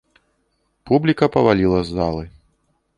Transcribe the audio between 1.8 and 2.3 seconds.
з залы.